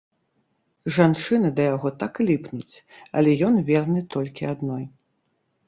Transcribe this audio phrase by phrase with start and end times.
[0.95, 2.75] Жанчыны да яго так і ліпнуць,
[3.21, 4.85] але ён верны толькі адной.